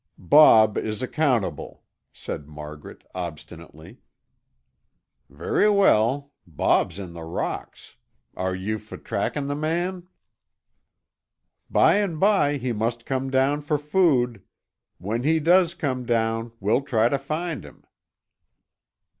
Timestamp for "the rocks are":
7.13-8.55